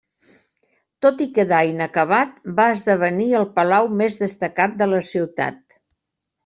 Tot 1.05 1.21
i 1.25 1.27
quedar 1.35 1.59
inacabat 1.73 2.33
va 2.61 2.67
esdevenir 2.77 3.31
el 3.43 3.49
palau 3.61 3.95
més 4.03 4.19
destacat 4.27 4.77
de 4.83 4.93
la 4.97 5.05
ciutat. 5.15 5.83